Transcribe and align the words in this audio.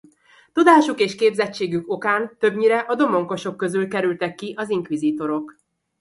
Tudásuk 0.53 0.99
és 0.99 1.15
képzettségük 1.15 1.89
okán 1.91 2.35
többnyire 2.39 2.79
a 2.79 2.95
domonkosok 2.95 3.57
közül 3.57 3.87
kerültek 3.87 4.35
ki 4.35 4.53
az 4.57 4.69
inkvizítorok. 4.69 5.55